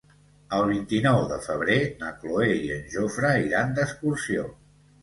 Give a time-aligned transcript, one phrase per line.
[0.59, 4.53] El vint-i-nou de febrer na Cloè i en Jofre iran d'excursió.